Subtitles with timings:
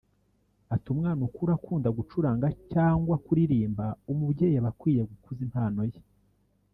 [0.73, 5.99] Ati “Umwana ukura akunda gucuranga cyangwa kuririmba umubyeyi aba akwiye gukuza impano ye